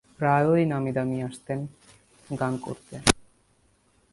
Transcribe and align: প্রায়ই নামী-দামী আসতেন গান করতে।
প্রায়ই 0.19 0.65
নামী-দামী 0.65 1.17
আসতেন 1.23 1.59
গান 2.29 2.53
করতে। 2.57 2.95